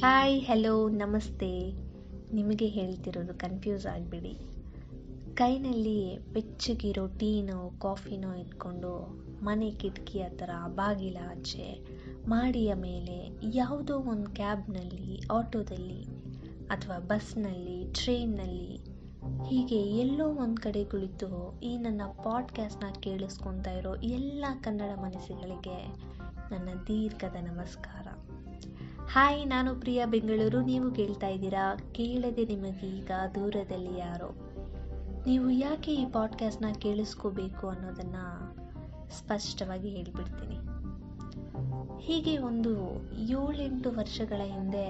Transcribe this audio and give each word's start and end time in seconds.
Hi 0.00 0.42
hello 0.42 0.88
ನಮಸ್ತೆ. 0.88 1.72
ನಿಮಗೆ 2.34 2.66
ಹೇಳ್ತಿರೋದು 2.66 3.34
ಕನ್ಫ್ಯೂಸ್ 3.34 3.86
ಆಗಬೇಡಿ. 3.86 4.38
ಕೈನಲ್ಲಿ 5.34 6.18
ಬೆಚ್ಚಗಿರೋ 6.32 7.06
ಟೀನೋ 7.06 7.70
ಕಾಫಿನೋ 7.78 8.34
ಇಟ್ಕೊಂಡು 8.34 9.06
ಮನೆ 9.44 9.70
ಕಿಟಕಿ 9.70 10.22
ಹತ್ರ 10.22 10.50
ಬಾಗಿಲ 10.66 11.16
ಆಚೆ 11.30 11.86
ಮಾಡಿಯ 12.28 12.74
ಮೇಲೆ 12.74 13.30
ಯಾವುದೋ 13.56 13.98
ಒಂದು 13.98 14.30
ಕ್ಯಾಬ್ನಲ್ಲಿ 14.30 15.22
ಆಟೋದಲ್ಲಿ 15.30 16.04
ಅಥವಾ 16.68 16.98
ಬಸ್ನಲ್ಲಿ 16.98 17.92
ಟ್ರೈನ್ನಲ್ಲಿ 17.92 18.76
ಹೀಗೆ 19.44 19.82
ಎಲ್ಲೋ 19.82 20.28
ಒಂದು 20.28 20.62
ಕಡೆ 20.62 20.84
ಕುಳಿತು 20.84 21.60
ಈ 21.60 21.76
ನನ್ನ 21.78 22.02
ಪಾಡ್ಕ್ಯಾಸ್ಟ್ನ 22.24 22.86
ಕೇಳಿಸ್ಕೊತಾ 23.00 23.70
ಇರೋ 23.70 23.94
ಎಲ್ಲ 23.94 24.44
ಕನ್ನಡ 24.62 24.98
ಮನಸ್ಸುಗಳಿಗೆ 24.98 25.86
ನನ್ನ 26.50 26.68
ದೀರ್ಘದ 26.86 27.36
ನಮಸ್ಕಾರ. 27.40 28.37
ಹಾಯ್, 29.10 29.48
ನಾನು 29.48 29.74
ಪ್ರಿಯಾ 29.74 30.06
ಬೆಂಗಳೂರು. 30.06 30.60
ನೀವು 30.60 30.90
ಕೇಳ್ತಾ 30.90 31.26
ಇದ್ದೀರಾ? 31.26 31.76
ಕೇಳದೆ 31.92 32.44
ನಿಮಗೀಗ 32.44 33.10
ದೂರದಲ್ಲಿ 33.34 33.98
ಯಾರೋ? 33.98 34.34
ನೀವು 35.26 35.50
ಯಾಕೆ 35.50 35.94
ಈ 35.94 36.04
ಪಾಡ್ಕಾಸ್ಟ್ನ 36.04 36.64
ಕೇಳಿಸ್ಕೋಬೇಕು 36.78 37.68
ಅನ್ನೋದನ್ನು 37.68 38.56
ಸ್ಪಷ್ಟವಾಗಿ 39.18 39.88
ಹೇಳ್ಬಿಡ್ತೀನಿ. 39.88 40.56
ಹೀಗೆ 42.00 42.38
ಒಂದು 42.38 42.74
ಏಳೆಂಟು 43.18 43.90
ವರ್ಷಗಳ 43.90 44.40
ಹಿಂದೆ 44.44 44.86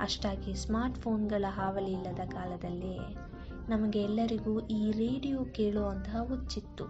ಅಷ್ಟಾಗಿ 0.00 0.54
ಸ್ಮಾರ್ಟ್ 0.54 0.98
ಫೋನ್ಗಳ 0.98 1.44
ಹಾವಳಿ 1.48 1.92
ಇಲ್ಲದ 1.92 2.28
ಕಾಲದಲ್ಲಿ 2.28 2.98
ನಮಗೆ 3.70 4.02
ಎಲ್ಲರಿಗೂ 4.02 4.60
ಈ 4.60 4.90
ರೇಡಿಯೋ 4.90 5.44
ಕೇಳುವಂತಹ 5.44 6.16
ಹುಚ್ಚಿತ್ತು. 6.22 6.84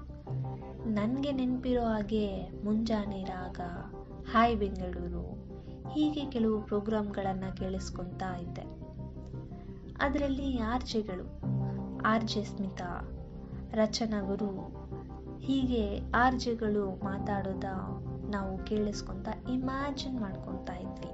ನನಗೆ 0.88 1.32
ನೆನಪಿರೋ 1.32 1.84
ಹಾಗೆ 1.84 2.51
ಮುಂಜಾನೆ 2.65 3.24
ರಾಗ. 3.24 3.60
ಹಾಯ್ 4.32 4.56
ಬೆಂಗಳೂರು. 4.56 5.53
ಹೀಗೆ 5.93 6.30
ಕೆಲವು 6.30 6.60
ಪ್ರೋಗ್ರಾಮ್ಗಳನ್ನು 6.60 7.57
ಕೇಳಿಸ್ಕೊತಾ 7.57 8.37
ಇದ್ದೆ. 8.37 8.85
ಅದರಲ್ಲಿ 10.01 10.59
ಆರ್ 10.59 10.85
ಜೆಗಳು 10.85 11.54
ಆರ್ 12.07 12.24
ಜೆ 12.24 12.45
ಸ್ಮಿತಾ, 12.45 13.18
ರಚನಾ 13.73 14.21
ಗುರು, 14.21 14.51
ಹೀಗೆ 15.38 16.01
ಆರ್ 16.15 16.41
ಜೆಗಳು 16.41 17.04
ಮಾತಾಡೋದ 17.04 17.65
ನಾವು 18.30 18.59
ಕೇಳಿಸ್ಕೊತ 18.59 19.29
ಇಮ್ಯಾಜಿನ್ 19.51 20.21
ಮಾಡ್ಕೊತಾ 20.21 20.74
ಇದ್ವಿ. 20.74 21.10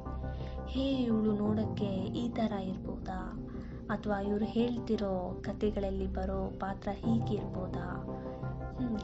ಹೇ 0.68 1.02
ಇವಳು 1.02 1.32
ನೋಡೋಕ್ಕೆ 1.32 1.94
ಈ 1.94 2.28
ಥರ 2.28 2.52
ಇರ್ಬೋದಾ? 2.52 3.48
ಅಥವಾ 3.90 4.20
ಇವರು 4.20 4.44
ಹೇಳ್ತಿರೋ 4.44 5.42
ಕತೆಗಳಲ್ಲಿ 5.42 6.06
ಬರೋ 6.06 6.58
ಪಾತ್ರ 6.58 6.88
ಹೀಗಿರ್ಬೋದಾ 6.90 8.06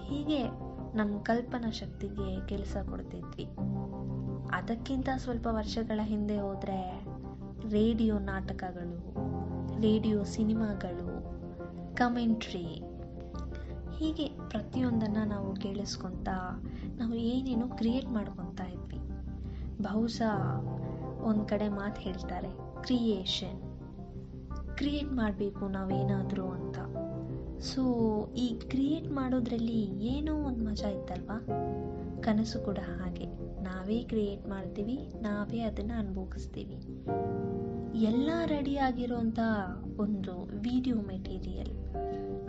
ಹೀಗೆ 0.05 0.43
ನಮ್ಮ 0.97 1.19
ಕಲ್ಪನಾ 1.23 1.71
ಶಕ್ತಿಗೆ 1.71 2.49
ಕೆಲಸ 2.49 2.77
ಕೊಡ್ತಿದ್ವಿ. 2.91 3.45
ಅದಕ್ಕಿಂತ 4.67 5.09
ಸ್ವಲ್ಪ 5.17 5.47
ವರ್ಷಗಳ 5.51 6.01
ಹಿಂದೆ 6.03 6.39
ಹೋದರೆ 6.39 7.05
ರೇಡಿಯೋ 7.69 8.19
ನಾಟಕಗಳು, 8.19 9.15
ರೇಡಿಯೋ 9.81 10.23
ಸಿನಿಮಾಗಳು, 10.23 11.09
ಕಮೆಂಟ್ರಿ, 11.95 12.83
ಹೀಗೆ 13.97 14.29
ಪ್ರತಿಯೊಂದನ್ನು 14.49 15.25
ನಾವು 15.25 15.57
ಕೇಳಿಸ್ಕೊತಾ 15.57 16.65
ನಾವು 16.97 17.15
ಏನೇನೋ 17.15 17.69
ಕ್ರಿಯೇಟ್ 17.69 18.07
ಮಾಡ್ಕೊತಾ 18.07 18.65
ಇದ್ವಿ. 18.65 18.99
ಬಹುಶಃ 19.83 20.61
ಒಂದು 21.21 21.45
ಕಡೆ 21.45 21.69
ಮಾತು 21.69 22.01
ಹೇಳ್ತಾರೆ, 22.01 22.83
ಕ್ರಿಯೇಷನ್, 22.83 23.63
ಕ್ರಿಯೇಟ್ 24.77 25.13
ಮಾಡಬೇಕು 25.13 25.69
ನಾವೇನಾದರೂ 25.69 26.47
ಅಂತ. 26.47 26.79
ಸೊ 27.61 27.83
ಈ 28.37 28.61
ಕ್ರಿಯೇಟ್ 28.61 29.11
ಮಾಡೋದ್ರಲ್ಲಿ 29.11 30.07
ಏನೋ 30.07 30.35
ಒಂದು 30.35 30.65
ಮಜಾ 30.65 30.89
ಇತ್ತಲ್ವಾ? 30.89 31.47
ಕನಸು 32.23 32.59
ಕೂಡ 32.59 32.79
ಹಾಗೆ. 32.79 33.27
ನಾವೇ 33.63 34.03
ಕ್ರಿಯೇಟ್ 34.03 34.49
ಮಾಡ್ತೀವಿ, 34.49 35.13
ನಾವೇ 35.21 35.61
ಅದನ್ನು 35.61 35.99
ಅನುಭವಿಸ್ತೀವಿ. 35.99 36.77
ಎಲ್ಲ 38.05 38.31
ರೆಡಿ 38.45 38.77
ಆಗಿರೋಂಥ 38.77 39.39
ಒಂದು 39.99 40.43
ವಿಡಿಯೋ 40.43 40.97
ಮೆಟೀರಿಯಲ್ 40.97 41.95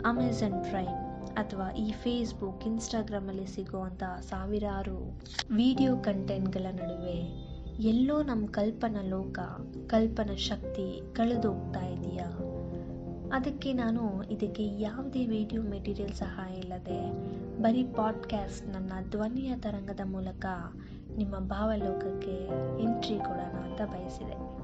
ಅಮೆಝನ್ 0.06 0.64
ಪ್ರೈಮ್ 0.64 1.26
ಅಥವಾ 1.34 1.72
ಈ 1.72 1.92
ಫೇಸ್ಬುಕ್ 1.92 2.66
ಇನ್ಸ್ಟಾಗ್ರಾಮಲ್ಲಿ 2.66 3.46
ಸಿಗುವಂಥ 3.46 4.02
ಸಾವಿರಾರು 4.20 5.20
ವಿಡಿಯೋ 5.54 5.96
ಕಂಟೆಂಟ್ಗಳ 5.96 6.66
ನಡುವೆ 6.72 7.48
ಎಲ್ಲೋ 7.80 8.22
ನಮ್ಮ 8.22 8.46
ಕಲ್ಪನಾ 8.46 9.08
ಲೋಕ, 9.08 9.38
ಕಲ್ಪನಾ 9.86 10.36
ಶಕ್ತಿ 10.36 11.02
ಕಳೆದೋಗ್ತಾ 11.12 11.86
ಇದೆಯಾ? 11.86 12.30
ಅದಕ್ಕೆ 13.32 13.72
ನಾನು 13.72 14.22
ಇದಕ್ಕೆ 14.22 14.66
ಯಾವುದೇ 14.66 15.26
ವಿಡಿಯೋ 15.26 15.62
ಮೆಟೀರಿಯಲ್ 15.62 16.14
ಸಹಾಯ 16.14 16.52
ಇಲ್ಲದೆ 16.52 17.12
ಬರೀ 17.62 17.84
ಪಾಡ್ಕ್ಯಾಸ್ಟ್ 17.84 18.68
ನನ್ನ 18.68 18.92
ಧ್ವನಿಯ 19.10 19.56
ತರಂಗದ 19.56 20.00
ಮೂಲಕ 20.04 20.46
ನಿಮ್ಮ 21.16 21.38
ಭಾವಲೋಕಕ್ಕೆ 21.38 22.46
ಎಂಟ್ರಿ 22.82 23.18
ಕೊಡೋಣ 23.18 23.58
ಅಂತ 23.58 23.82
ಬಯಸಿದೆ. 23.82 24.58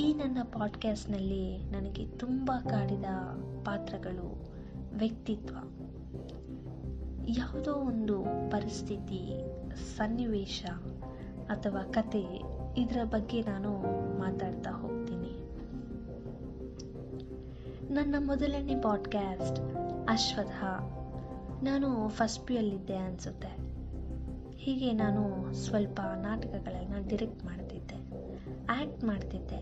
ಈ 0.00 0.14
ನನ್ನ 0.14 0.38
ಪಾಡ್ಕ್ಯಾಸ್ಟ್ನಲ್ಲಿ 0.42 1.58
ನನಗೆ 1.58 2.06
ತುಂಬ 2.06 2.52
ಕಾಡಿದ 2.70 3.04
ಪಾತ್ರಗಳು 3.64 4.48
ವ್ಯಕ್ತಿತ್ವ. 4.94 5.56
ಯಾವುದೋ 7.28 7.74
ಒಂದು 7.74 8.22
ಪರಿಸ್ಥಿತಿ, 8.50 9.44
ಸನ್ನಿವೇಶ 9.96 10.64
ಅಥವಾ 11.48 11.82
ಕತೆ 11.82 12.42
ಇದರ 12.76 13.04
ಬಗ್ಗೆ 13.04 13.42
ನಾನು 13.42 13.70
ಮಾತಾಡ್ತಾ 14.18 14.70
ನನ್ನ 17.96 18.14
ಮೊದಲನೇ 18.26 18.80
ಪಾಡ್ಕ್ಯಾಸ್ಟ್ 18.80 19.60
ಅಶ್ವಥ 20.08 20.64
ನಾನು 21.64 22.08
ಫಸ್ಟ್ 22.08 22.46
ಪಿ 22.46 22.54
ಯಲ್ಲಿದ್ದೆ 22.54 22.96
ಅನಿಸುತ್ತೆ. 22.96 23.48
ಹೀಗೆ 24.56 24.92
ನಾನು 24.92 25.52
ಸ್ವಲ್ಪ 25.54 26.00
ನಾಟಕಗಳನ್ನು 26.00 27.08
ಡಿರೆಕ್ಟ್ 27.08 27.44
ಮಾಡ್ತಿದ್ದೆ. 27.44 27.94
ಆ್ಯಕ್ಟ್ 28.66 29.04
ಮಾಡ್ತಿದ್ದೆ. 29.04 29.60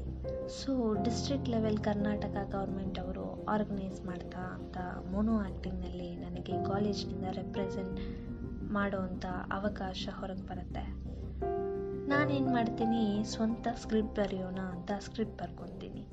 So 0.49 0.95
district 1.03 1.49
level 1.49 1.79
Karnataka 1.79 2.37
government 2.53 2.99
ಅವರು 2.99 3.45
ಆರ್ಗನೈಸ್ 3.45 4.05
ಮಾಡ್ತಾ 4.05 4.39
ಅಂತ 4.39 4.79
ಮೋನೋ 5.11 5.39
ಆ್ಯಕ್ಟಿಂಗ್ನಲ್ಲಿ 5.39 6.17
ನನಗೆ 6.17 6.65
ಕಾಲೇಜ್ನಿಂದ 6.65 7.25
ರೆಪ್ರೆಸೆಂಟ್ 7.33 8.01
ಮಾಡೋವಂಥ 8.73 9.27
ಅವಕಾಶ 9.53 10.09
ಹೊರಗೆ 10.21 10.43
ಬರುತ್ತೆ. 10.43 11.05
ನಾನೇನು 12.09 12.53
ಮಾಡ್ತೀನಿ? 12.53 13.25
ಸ್ವಂತ 13.25 13.69
ಸ್ಕ್ರಿಪ್ಟ್ 13.77 14.17
ಬರೆಯೋಣ 14.17 14.59
ಅಂತ 14.59 14.91
ಸ್ಕ್ರಿಪ್ಟ್ 15.01 15.43
ಬರ್ಕೊತೀನಿ. 15.43 16.04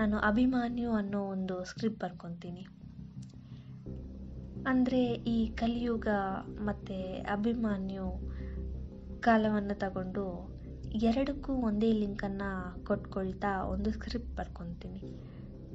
ನಾನು 0.00 0.18
ಅಭಿಮಾನ್ಯು 0.18 0.90
ಅನ್ನೋ 0.92 1.20
ಒಂದು 1.20 1.64
ಸ್ಕ್ರಿಪ್ಟ್ 1.64 2.00
ಬರ್ಕೊತೀನಿ. 2.00 2.62
ಅಂದರೆ 4.66 5.12
ಈ 5.12 5.46
ಕಲಿಯುಗ 5.46 6.08
ಮತ್ತು 6.60 7.22
ಅಭಿಮಾನ್ಯು 7.32 8.06
ಕಾಲವನ್ನು 9.20 9.78
ತಗೊಂಡು 9.78 10.50
ಎರಡಕ್ಕೂ 10.94 11.52
ಒಂದೇ 11.52 11.92
ಲಿಂಕನ್ನು 11.92 12.84
ಕೊಟ್ಕೊಳ್ತಾ 12.84 13.62
ಒಂದು 13.64 13.90
ಸ್ಕ್ರಿಪ್ಟ್ 13.90 14.36
ಬರ್ಕೊತೀನಿ. 14.36 15.02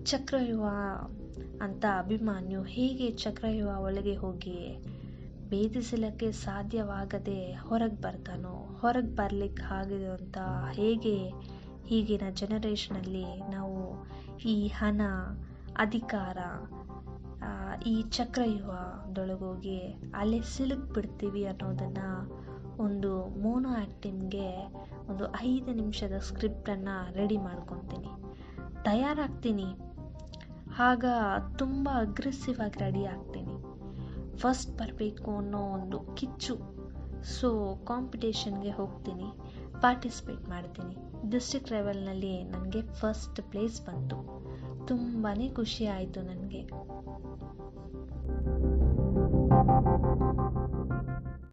ಚಕ್ರಯುವ 0.04 0.66
ಅಂತ 1.62 1.86
ಅಭಿಮಾನ್ಯು 1.98 2.64
ಹೇಗೆ 2.64 3.12
ಚಕ್ರಯುವ 3.12 3.70
ಒಳಗೆ 3.78 4.16
ಹೋಗಿ 4.16 4.84
ಭೇದಿಸಲಿಕ್ಕೆ 5.50 6.32
ಸಾಧ್ಯವಾಗದೆ 6.32 7.54
ಹೊರಗೆ 7.54 8.02
ಬರ್ತಾನೋ, 8.02 8.78
ಹೊರಗೆ 8.82 9.16
ಬರ್ಲಿಕ್ಕೆ 9.16 9.64
ಆಗಿದೆ 9.64 10.06
ಅಂತ 10.06 10.38
ಹೇಗೆ 10.72 11.18
ಈಗಿನ 11.90 12.22
ಜನರೇಷನಲ್ಲಿ 12.34 13.52
ನಾವು 13.52 14.08
ಈ 14.46 14.68
ಹಣ, 14.68 15.02
ಅಧಿಕಾರ 15.78 16.38
ಈ 17.86 18.02
ಚಕ್ರಯುಹದೊಳಗೋಗಿ 18.02 19.80
ಅಲ್ಲೇ 20.16 20.42
ಸಿಲುಕ್ಬಿಡ್ತೀವಿ 20.42 21.46
ಅನ್ನೋದನ್ನು 21.46 22.46
ಒಂದು 22.84 23.26
ಮೋನೋ 23.28 23.70
ಆ್ಯಕ್ಟಿಂಗ್ಗೆ 23.70 24.68
ಒಂದು 25.10 25.36
ಐದು 25.42 25.74
ನಿಮಿಷದ 25.74 26.18
ಸ್ಕ್ರಿಪ್ಟನ್ನು 26.18 27.14
ರೆಡಿ 27.14 27.38
ಮಾಡ್ಕೊತೀನಿ. 27.38 28.08
ತಯಾರಾಗ್ತೀನಿ. 28.84 29.76
ಆಗ 30.80 31.06
ತುಂಬ 31.58 31.90
ಅಗ್ರೆಸಿವ್ 31.96 32.60
ಆಗಿ 32.60 32.80
ರೆಡಿ 32.80 33.06
ಆಗ್ತೀನಿ. 33.06 33.76
ಫಸ್ಟ್ 34.38 34.78
ಬರಬೇಕು 34.78 35.38
ಅನ್ನೋ 35.38 35.58
ಒಂದು 35.58 36.00
ಕಿಚ್ಚು. 36.00 36.58
ಸೊ 37.24 37.76
ಕಾಂಪಿಟೇಷನ್ಗೆ 37.86 38.72
ಹೋಗ್ತೀನಿ. 38.72 39.55
ಪಾರ್ಟಿಸಿಪೇಟ್ 39.82 40.50
ಮಾಡ್ತೀನಿ. 40.50 40.98
ಡಿಸ್ಟ್ರಿಕ್ಟ್ 41.30 41.72
ಲೆವೆಲ್ನಲ್ಲಿ 41.72 42.44
ನನಗೆ 42.44 42.82
ಫಸ್ಟ್ 42.82 43.42
ಪ್ಲೇಸ್ 43.42 43.86
ಬಂತು. 43.88 44.16
ತುಂಬಾ 44.88 45.54
ಖುಷಿ 45.54 45.86
ಆಯಿತು 45.88 46.22
ನನಗೆ. 46.22 46.62